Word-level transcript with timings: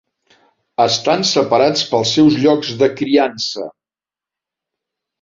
Estan 0.85 1.25
separats 1.33 1.85
pels 1.91 2.15
seus 2.17 2.41
llocs 2.47 2.75
de 2.83 2.91
criança. 2.97 3.71